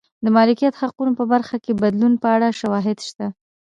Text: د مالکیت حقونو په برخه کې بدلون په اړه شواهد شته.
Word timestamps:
د 0.23 0.25
مالکیت 0.35 0.73
حقونو 0.81 1.11
په 1.19 1.23
برخه 1.33 1.55
کې 1.63 1.79
بدلون 1.81 2.13
په 2.21 2.27
اړه 2.35 2.49
شواهد 2.59 2.97
شته. 3.07 3.25